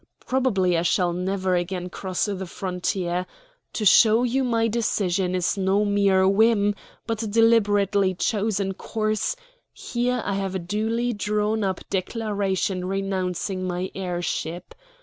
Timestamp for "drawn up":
11.13-11.87